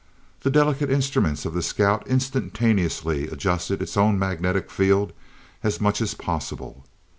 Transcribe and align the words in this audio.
The 0.39 0.49
delicate 0.49 0.89
instruments 0.89 1.45
of 1.45 1.53
the 1.53 1.61
scout 1.61 2.07
instantaneously 2.07 3.27
adjusted 3.27 3.83
its 3.83 3.95
own 3.95 4.17
magnetic 4.17 4.71
field 4.71 5.13
as 5.61 5.79
much 5.79 6.01
as 6.01 6.15
possible. 6.15 6.87